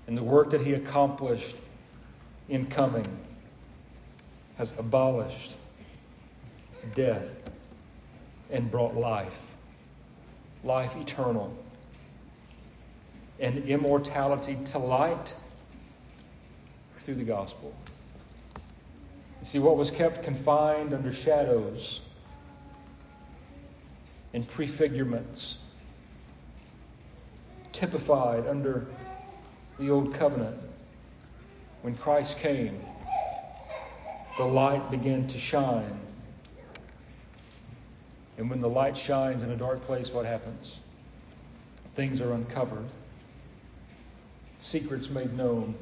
[0.07, 1.57] and the work that he accomplished
[2.49, 3.07] in coming
[4.57, 5.55] has abolished
[6.95, 7.29] death
[8.51, 9.39] and brought life,
[10.65, 11.57] life eternal
[13.39, 15.35] and immortality to light
[17.01, 17.75] through the gospel.
[19.41, 22.01] You see, what was kept confined under shadows
[24.33, 25.57] and prefigurements,
[27.73, 28.87] typified under
[29.79, 30.59] the old covenant,
[31.83, 32.81] when Christ came,
[34.37, 36.01] the light began to shine.
[38.39, 40.79] And when the light shines in a dark place, what happens?
[41.95, 42.87] Things are uncovered
[44.67, 45.75] secrets made known.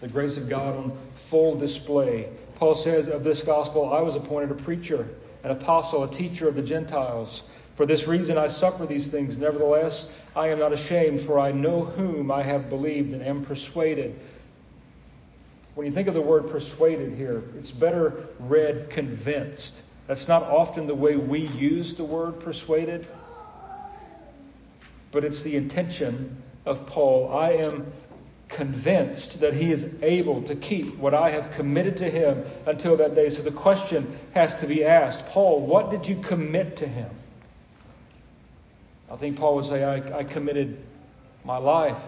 [0.00, 2.28] The grace of God on full display.
[2.56, 5.08] Paul says of this gospel, I was appointed a preacher,
[5.42, 7.42] an apostle, a teacher of the Gentiles.
[7.76, 9.38] For this reason I suffer these things.
[9.38, 14.18] Nevertheless, I am not ashamed, for I know whom I have believed and am persuaded.
[15.74, 19.82] When you think of the word persuaded here, it's better read convinced.
[20.06, 23.06] That's not often the way we use the word persuaded,
[25.12, 27.92] but it's the intention of Paul, I am
[28.48, 33.14] convinced that he is able to keep what I have committed to him until that
[33.14, 33.30] day.
[33.30, 37.10] So the question has to be asked Paul, what did you commit to him?
[39.10, 40.78] I think Paul would say, I, I committed
[41.44, 42.02] my life,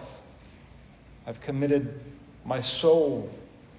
[1.25, 1.99] I've committed
[2.45, 3.29] my soul.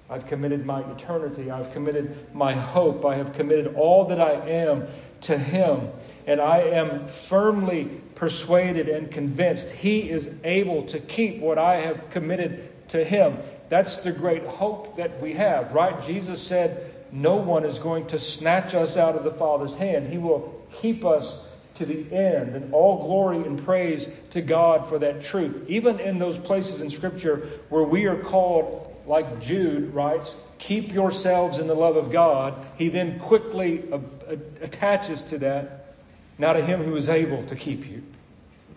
[0.09, 1.49] I've committed my eternity.
[1.49, 3.05] I've committed my hope.
[3.05, 4.87] I have committed all that I am
[5.21, 5.89] to Him.
[6.27, 12.09] And I am firmly persuaded and convinced He is able to keep what I have
[12.11, 13.37] committed to Him.
[13.69, 16.03] That's the great hope that we have, right?
[16.03, 20.07] Jesus said, No one is going to snatch us out of the Father's hand.
[20.07, 22.55] He will keep us to the end.
[22.55, 25.65] And all glory and praise to God for that truth.
[25.67, 31.59] Even in those places in Scripture where we are called, like Jude writes, keep yourselves
[31.59, 35.95] in the love of God, he then quickly uh, uh, attaches to that
[36.37, 38.03] Now to him who is able to keep you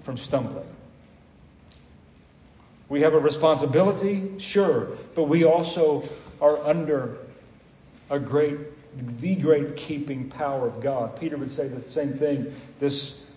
[0.05, 0.67] from stumbling.
[2.89, 6.09] We have a responsibility, sure, but we also
[6.41, 7.19] are under
[8.09, 8.59] a great,
[9.21, 11.19] the great keeping power of God.
[11.21, 12.55] Peter would say the same thing.
[12.81, 13.29] This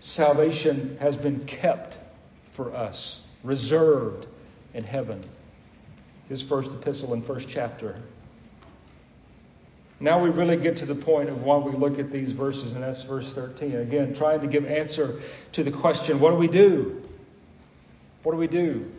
[0.00, 1.96] salvation has been kept
[2.52, 4.26] for us, reserved
[4.74, 5.22] in heaven.
[6.32, 7.94] His first epistle and first chapter.
[10.00, 12.82] Now we really get to the point of why we look at these verses, and
[12.82, 13.76] that's verse 13.
[13.76, 15.20] Again, trying to give answer
[15.52, 17.06] to the question what do we do?
[18.22, 18.90] What do we do?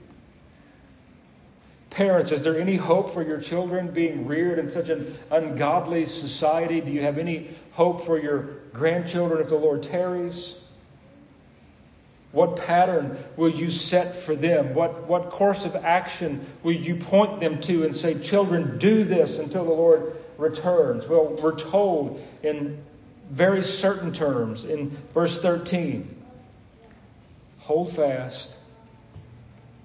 [1.90, 6.82] Parents, is there any hope for your children being reared in such an ungodly society?
[6.82, 8.42] Do you have any hope for your
[8.74, 10.63] grandchildren if the Lord tarries?
[12.34, 14.74] What pattern will you set for them?
[14.74, 19.38] What, what course of action will you point them to and say, Children, do this
[19.38, 21.08] until the Lord returns?
[21.08, 22.84] Well, we're told in
[23.30, 26.24] very certain terms in verse 13
[27.60, 28.58] hold fast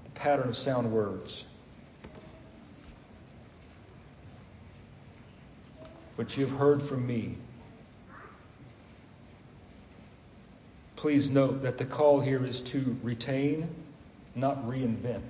[0.04, 1.44] the pattern of sound words.
[6.16, 7.36] Which you've heard from me
[10.98, 13.68] Please note that the call here is to retain,
[14.34, 15.22] not reinvent.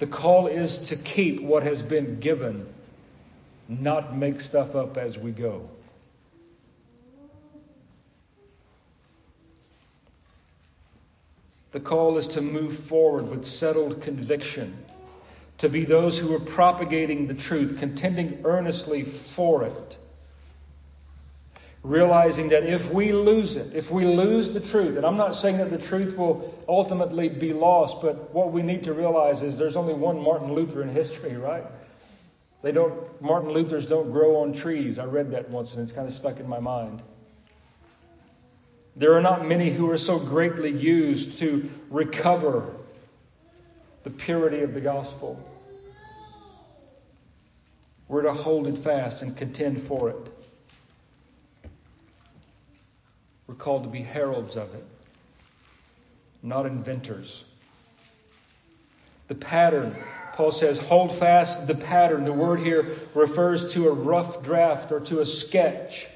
[0.00, 2.68] The call is to keep what has been given,
[3.70, 5.66] not make stuff up as we go.
[11.72, 14.76] The call is to move forward with settled conviction,
[15.56, 19.96] to be those who are propagating the truth, contending earnestly for it
[21.88, 25.56] realizing that if we lose it, if we lose the truth, and I'm not saying
[25.56, 29.74] that the truth will ultimately be lost, but what we need to realize is there's
[29.74, 31.64] only one Martin Luther in history, right?
[32.60, 34.98] They don't Martin Luther's don't grow on trees.
[34.98, 37.00] I read that once and it's kind of stuck in my mind.
[38.94, 42.74] There are not many who are so greatly used to recover
[44.02, 45.38] the purity of the gospel.
[48.08, 50.37] We're to hold it fast and contend for it.
[53.48, 54.84] We're called to be heralds of it,
[56.42, 57.42] not inventors.
[59.28, 59.96] The pattern,
[60.34, 62.24] Paul says, hold fast the pattern.
[62.24, 66.06] The word here refers to a rough draft or to a sketch.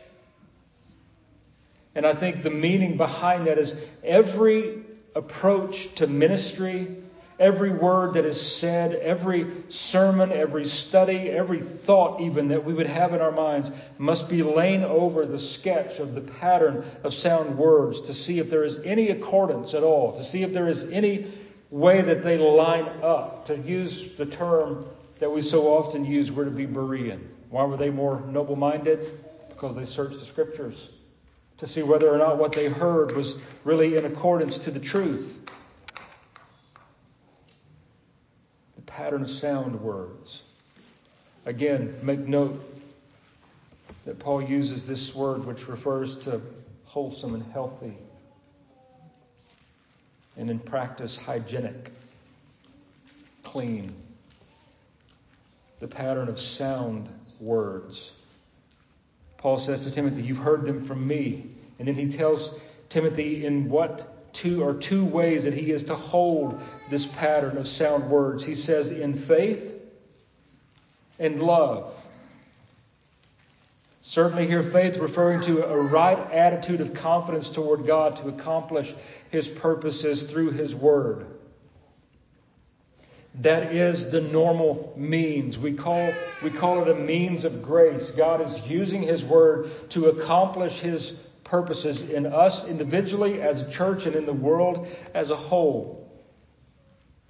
[1.95, 4.83] And I think the meaning behind that is every
[5.15, 7.02] approach to ministry
[7.43, 12.87] Every word that is said, every sermon, every study, every thought, even that we would
[12.87, 17.59] have in our minds, must be laying over the sketch of the pattern of sound
[17.59, 20.93] words to see if there is any accordance at all, to see if there is
[20.93, 21.33] any
[21.73, 23.47] way that they line up.
[23.47, 24.87] To use the term
[25.19, 27.19] that we so often use, we're to be Berean.
[27.51, 29.19] Why were they more noble minded?
[29.49, 30.91] Because they searched the scriptures
[31.59, 35.42] to see whether or not what they heard was really in accordance to the truth.
[38.97, 40.43] Pattern of sound words.
[41.47, 42.63] Again, make note
[44.05, 46.41] that Paul uses this word which refers to
[46.85, 47.97] wholesome and healthy,
[50.37, 51.91] and in practice, hygienic,
[53.43, 53.95] clean.
[55.81, 57.09] The pattern of sound
[57.41, 58.13] words.
[59.39, 61.47] Paul says to Timothy, You've heard them from me.
[61.79, 64.12] And then he tells Timothy in what
[64.43, 68.45] two or two ways that he is to hold this pattern of sound words.
[68.45, 69.81] He says, in faith
[71.21, 71.95] and love.
[74.01, 78.93] Certainly, here, faith referring to a right attitude of confidence toward God to accomplish
[79.31, 81.25] His purposes through His Word.
[83.37, 85.57] That is the normal means.
[85.57, 86.13] We call,
[86.43, 88.11] we call it a means of grace.
[88.11, 91.23] God is using His Word to accomplish His
[91.53, 96.11] purposes in us individually, as a church, and in the world as a whole.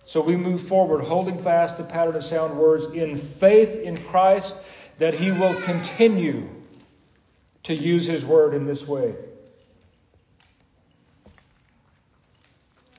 [0.05, 4.55] So we move forward, holding fast the pattern of sound words in faith in Christ
[4.99, 6.49] that He will continue
[7.65, 9.17] to use His word in this way.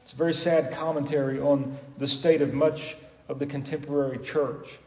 [0.01, 2.97] It's a very sad commentary on the state of much
[3.29, 4.77] of the contemporary church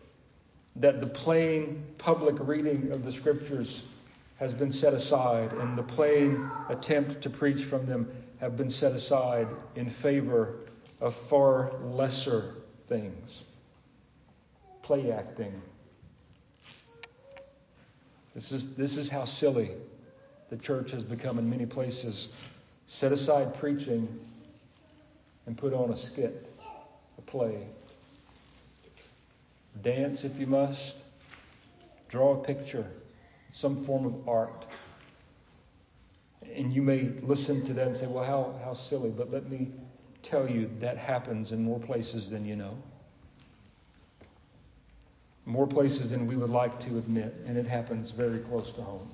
[0.76, 3.80] that the plain public reading of the Scriptures
[4.38, 8.92] has been set aside, and the plain attempt to preach from them have been set
[8.92, 10.56] aside in favor
[11.00, 12.54] of far lesser
[12.86, 13.42] things.
[14.82, 15.60] Play acting.
[18.34, 19.70] This is, this is how silly
[20.50, 22.34] the church has become in many places.
[22.86, 24.06] Set aside preaching
[25.46, 26.46] and put on a skit,
[27.16, 27.66] a play.
[29.82, 30.98] Dance if you must.
[32.10, 32.86] Draw a picture
[33.56, 34.66] some form of art.
[36.54, 39.08] And you may listen to that and say, well, how, how silly.
[39.08, 39.68] But let me
[40.22, 42.76] tell you that happens in more places than you know.
[45.46, 49.08] More places than we would like to admit, and it happens very close to home.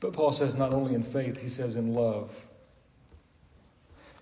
[0.00, 2.34] But Paul says not only in faith, he says in love.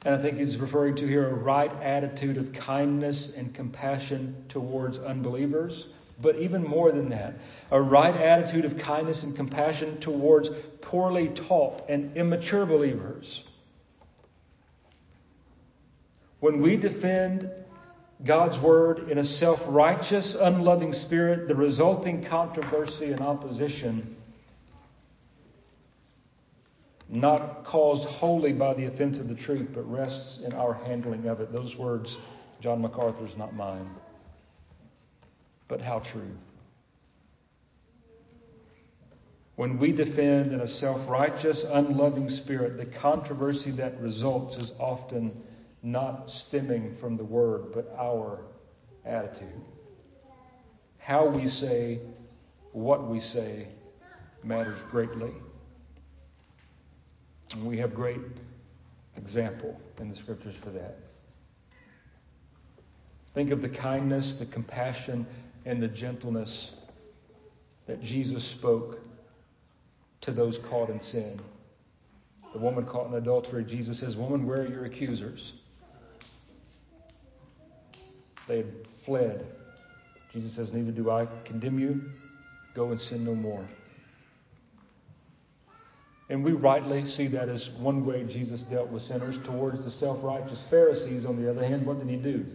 [0.05, 4.99] And I think he's referring to here a right attitude of kindness and compassion towards
[4.99, 5.87] unbelievers.
[6.23, 7.35] But even more than that,
[7.71, 10.49] a right attitude of kindness and compassion towards
[10.81, 13.43] poorly taught and immature believers.
[16.41, 17.51] When we defend
[18.25, 24.17] God's word in a self righteous, unloving spirit, the resulting controversy and opposition
[27.11, 31.41] not caused wholly by the offense of the truth, but rests in our handling of
[31.41, 31.53] it.
[31.53, 32.17] Those words,
[32.61, 33.89] John MacArthur's, not mine.
[35.67, 36.37] But how true.
[39.57, 45.43] When we defend in a self righteous, unloving spirit, the controversy that results is often
[45.83, 48.41] not stemming from the word, but our
[49.05, 49.61] attitude.
[50.99, 52.01] How we say
[52.73, 53.69] what we say
[54.43, 55.33] matters greatly.
[57.53, 58.21] And we have great
[59.17, 60.99] example in the scriptures for that.
[63.35, 65.27] Think of the kindness, the compassion,
[65.65, 66.73] and the gentleness
[67.87, 69.01] that Jesus spoke
[70.23, 71.41] to those caught in sin.
[72.53, 75.53] The woman caught in adultery, Jesus says, Woman, where are your accusers?
[78.49, 78.73] They had
[79.05, 79.47] fled.
[80.33, 82.11] Jesus says, Neither do I condemn you.
[82.75, 83.67] Go and sin no more.
[86.31, 89.37] And we rightly see that as one way Jesus dealt with sinners.
[89.45, 92.47] Towards the self righteous Pharisees, on the other hand, what did he do?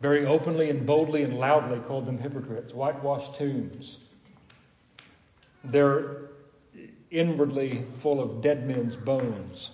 [0.00, 3.98] Very openly and boldly and loudly called them hypocrites, whitewashed tombs.
[5.64, 6.28] They're
[7.10, 9.70] inwardly full of dead men's bones.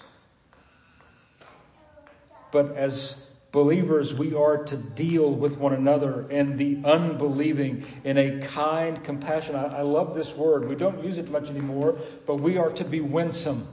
[2.51, 8.41] But as Believers, we are to deal with one another and the unbelieving in a
[8.47, 9.57] kind compassion.
[9.57, 10.69] I, I, love this word.
[10.69, 13.67] We don't use it much anymore, but we are to be winsome.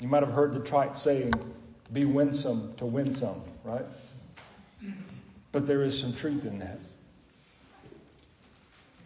[0.00, 1.32] You might have heard the trite saying,
[1.94, 3.86] be winsome to win some, right?
[5.52, 6.78] But there is some truth in that.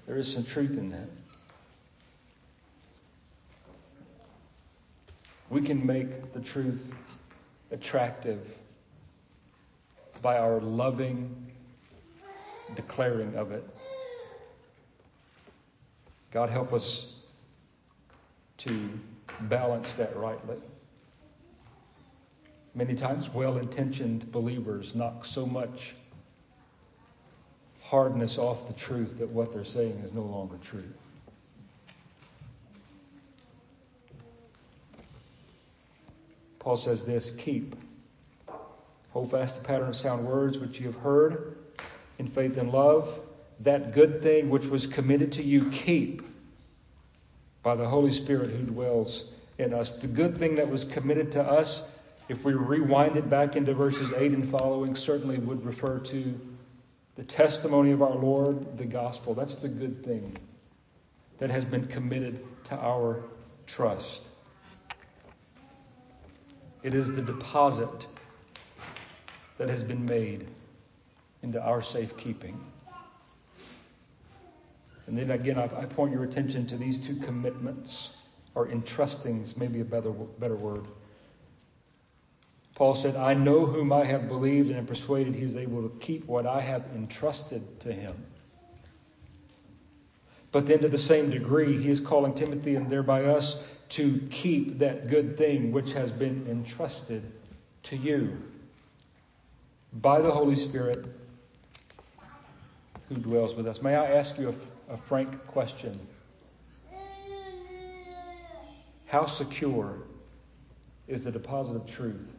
[0.08, 1.08] There is some truth in that.
[5.50, 6.84] We can make the truth
[7.70, 8.40] attractive
[10.22, 11.50] by our loving
[12.74, 13.66] declaring of it.
[16.30, 17.20] God help us
[18.58, 18.88] to
[19.42, 20.56] balance that rightly.
[22.74, 25.94] Many times, well intentioned believers knock so much
[27.82, 30.92] hardness off the truth that what they're saying is no longer true.
[36.60, 37.74] Paul says this keep.
[39.10, 41.56] Hold fast the pattern of sound words which you have heard
[42.18, 43.12] in faith and love.
[43.60, 46.22] That good thing which was committed to you, keep
[47.62, 49.98] by the Holy Spirit who dwells in us.
[49.98, 51.98] The good thing that was committed to us,
[52.28, 56.40] if we rewind it back into verses 8 and following, certainly would refer to
[57.16, 59.34] the testimony of our Lord, the gospel.
[59.34, 60.36] That's the good thing
[61.38, 63.24] that has been committed to our
[63.66, 64.29] trust.
[66.82, 68.06] It is the deposit
[69.58, 70.46] that has been made
[71.42, 72.58] into our safekeeping.
[75.06, 78.16] And then again, I, I point your attention to these two commitments,
[78.54, 80.84] or entrustings, maybe a better, better word.
[82.74, 85.94] Paul said, I know whom I have believed and am persuaded he is able to
[86.00, 88.14] keep what I have entrusted to him.
[90.52, 94.78] But then, to the same degree, he is calling Timothy and thereby us to keep
[94.78, 97.22] that good thing which has been entrusted
[97.82, 98.36] to you
[99.94, 101.04] by the Holy Spirit
[103.08, 103.82] who dwells with us.
[103.82, 104.54] May I ask you
[104.88, 105.98] a, a frank question?
[109.06, 109.96] How secure
[111.08, 112.36] is the deposit of truth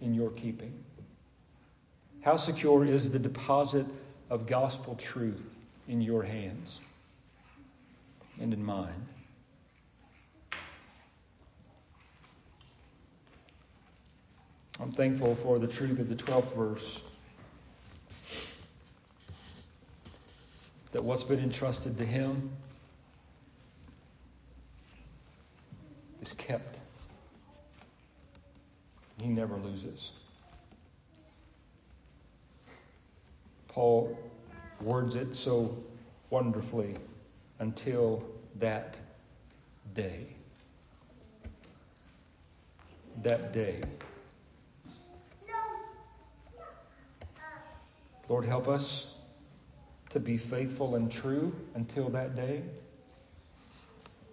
[0.00, 0.72] in your keeping?
[2.20, 3.84] How secure is the deposit
[4.30, 5.44] of gospel truth
[5.88, 6.78] in your hands
[8.40, 9.08] and in mine?
[14.80, 17.00] I'm thankful for the truth of the 12th verse.
[20.92, 22.50] That what's been entrusted to him
[26.20, 26.78] is kept.
[29.18, 30.12] He never loses.
[33.68, 34.18] Paul
[34.80, 35.76] words it so
[36.30, 36.96] wonderfully
[37.60, 38.22] until
[38.56, 38.98] that
[39.94, 40.26] day.
[43.22, 43.82] That day.
[48.28, 49.14] Lord, help us
[50.10, 52.62] to be faithful and true until that day,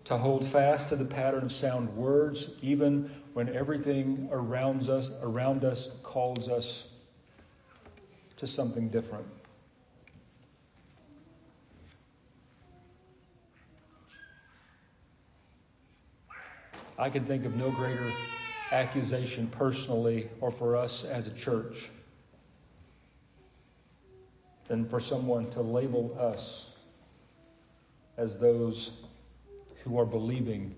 [0.05, 5.63] to hold fast to the pattern of sound words, even when everything around us, around
[5.63, 6.85] us calls us
[8.37, 9.25] to something different.
[16.97, 18.11] I can think of no greater
[18.71, 21.89] accusation personally or for us as a church
[24.69, 26.69] than for someone to label us
[28.17, 29.01] as those
[29.83, 30.73] who are believing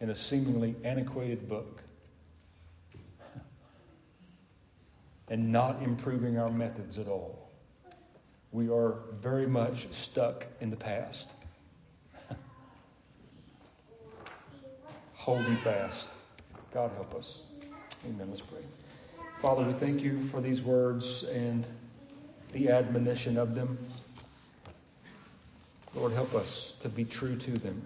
[0.00, 1.80] in a seemingly antiquated book
[5.28, 7.50] and not improving our methods at all.
[8.52, 11.28] We are very much stuck in the past.
[15.14, 16.08] Holding fast.
[16.74, 17.44] God help us.
[18.06, 18.28] Amen.
[18.30, 18.60] Let's pray.
[19.40, 21.64] Father, we thank you for these words and
[22.52, 23.78] the admonition of them.
[25.94, 27.82] Lord, help us to be true to them.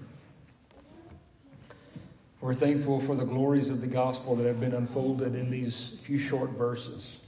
[2.41, 6.19] We're thankful for the glories of the gospel that have been unfolded in these few
[6.19, 7.19] short verses.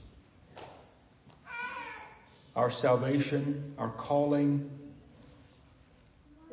[2.55, 4.69] Our salvation, our calling,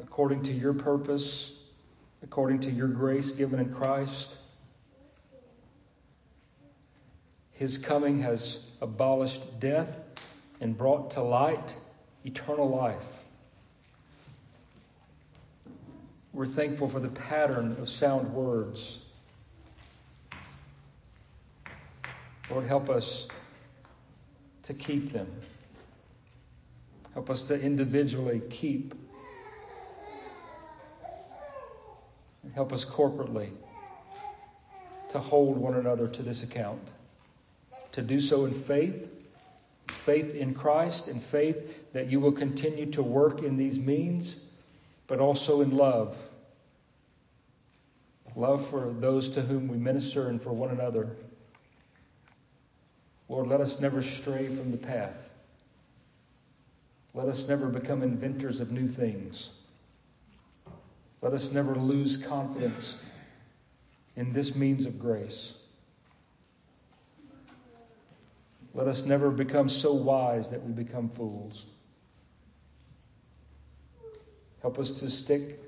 [0.03, 1.59] according to your purpose,
[2.23, 4.39] according to your grace given in Christ.
[7.53, 10.04] His coming has abolished death
[10.65, 11.77] and brought to light
[12.25, 12.97] eternal life.
[16.33, 19.05] We're thankful for the pattern of sound words.
[22.51, 23.29] Lord, help us
[24.63, 25.31] to keep them.
[27.13, 28.95] Help us to individually keep.
[32.55, 33.51] Help us corporately
[35.11, 36.81] to hold one another to this account.
[37.93, 39.11] To do so in faith
[40.05, 44.47] faith in Christ and faith that you will continue to work in these means,
[45.07, 46.17] but also in love.
[48.37, 51.09] Love for those to whom we minister and for one another.
[53.29, 55.17] Lord, let us never stray from the path.
[57.15, 59.51] Let us never become inventors of new things.
[61.23, 63.03] Let us never lose confidence
[64.17, 65.64] in this means of grace.
[68.75, 71.65] Let us never become so wise that we become fools.
[74.63, 75.61] Help us to stick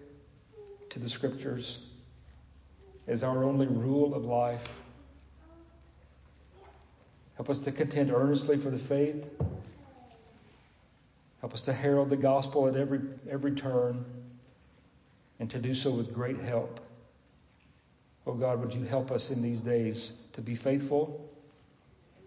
[0.91, 1.87] to the scriptures
[3.07, 4.67] as our only rule of life.
[7.37, 9.25] Help us to contend earnestly for the faith.
[11.41, 13.01] Help us to herald the gospel at every,
[13.31, 14.05] every turn
[15.39, 16.81] and to do so with great help.
[18.27, 21.31] Oh God, would you help us in these days to be faithful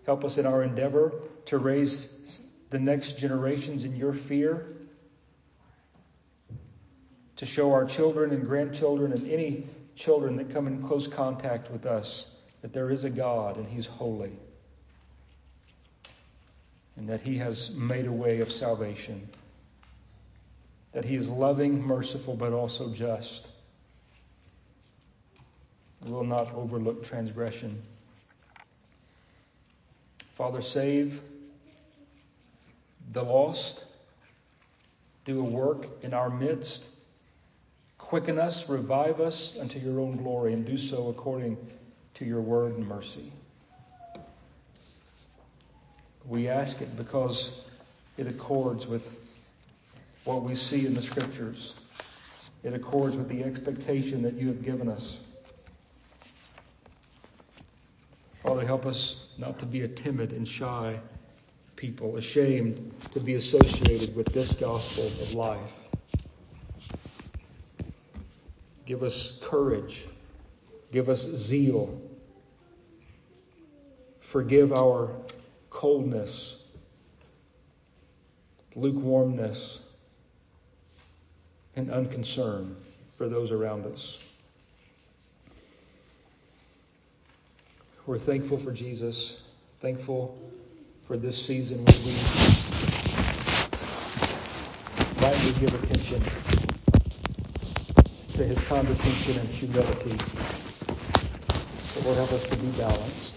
[0.09, 1.13] Help us in our endeavor
[1.45, 2.41] to raise
[2.71, 4.65] the next generations in your fear,
[7.35, 11.85] to show our children and grandchildren and any children that come in close contact with
[11.85, 12.25] us
[12.63, 14.31] that there is a God and He's holy,
[16.97, 19.29] and that He has made a way of salvation,
[20.91, 23.47] that He is loving, merciful, but also just.
[26.03, 27.83] will not overlook transgression.
[30.39, 31.21] Father, save
[33.11, 33.83] the lost.
[35.25, 36.85] Do a work in our midst.
[37.97, 41.57] Quicken us, revive us unto your own glory, and do so according
[42.13, 43.33] to your word and mercy.
[46.25, 47.65] We ask it because
[48.15, 49.03] it accords with
[50.23, 51.73] what we see in the scriptures.
[52.63, 55.21] It accords with the expectation that you have given us.
[58.41, 60.99] Father, help us not to be a timid and shy
[61.77, 65.71] people, ashamed to be associated with this gospel of life.
[68.85, 70.05] Give us courage.
[70.91, 72.01] Give us zeal.
[74.19, 75.15] Forgive our
[75.69, 76.61] coldness,
[78.75, 79.79] lukewarmness,
[81.75, 82.75] and unconcern
[83.15, 84.17] for those around us.
[88.09, 89.43] We're thankful for Jesus,
[89.81, 90.35] thankful
[91.05, 92.17] for this season when we
[95.21, 96.19] rightly give attention
[98.33, 100.17] to his condescension and humility.
[101.93, 103.33] So Lord, help us to be balanced.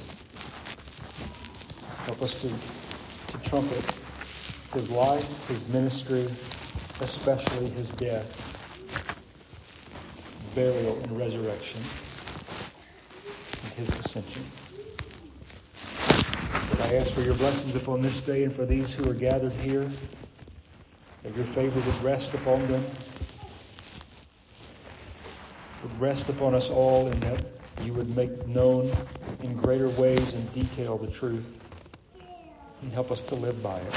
[2.06, 3.84] Help us to, to trumpet
[4.72, 6.30] his life, his ministry,
[7.02, 8.24] especially his death,
[10.54, 11.84] burial, and resurrection,
[13.64, 14.42] and his ascension.
[16.92, 19.88] I ask for your blessings upon this day and for these who are gathered here,
[21.22, 22.84] that your favor would rest upon them,
[25.82, 27.40] would rest upon us all, and that
[27.82, 28.92] you would make known
[29.42, 31.46] in greater ways and detail the truth
[32.82, 33.94] and help us to live by it.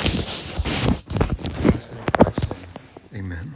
[3.13, 3.51] Amen.